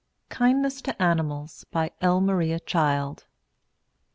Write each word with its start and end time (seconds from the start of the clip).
KINDNESS 0.31 0.81
TO 0.81 0.99
ANIMALS. 0.99 1.65
BY 1.69 1.91
L. 2.01 2.21
MARIA 2.21 2.59
CHILD. 2.61 3.27